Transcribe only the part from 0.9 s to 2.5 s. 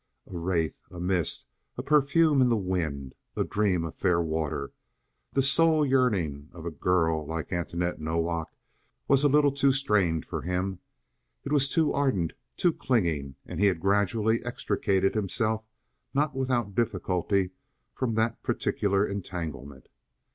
mist, a perfume in